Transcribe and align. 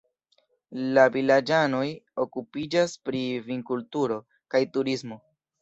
La 0.97 1.03
vilaĝanoj 1.15 1.83
okupiĝas 2.25 2.97
pri 3.09 3.23
vinkulturo 3.51 4.21
kaj 4.57 4.65
turismo. 4.79 5.25